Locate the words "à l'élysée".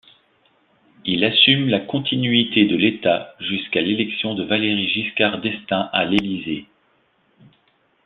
5.93-6.65